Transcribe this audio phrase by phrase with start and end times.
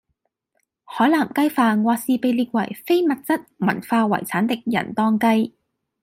[0.85, 5.53] 海南雞飯或是被列為非物質文化遺產的仁當雞